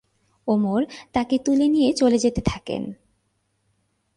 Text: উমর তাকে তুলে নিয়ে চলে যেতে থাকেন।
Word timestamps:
উমর 0.47 0.81
তাকে 1.13 1.35
তুলে 1.37 1.67
নিয়ে 1.67 1.89
চলে 1.93 2.17
যেতে 2.17 2.41
থাকেন। 2.45 2.83